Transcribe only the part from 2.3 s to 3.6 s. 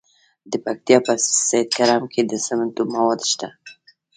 سمنټو مواد شته.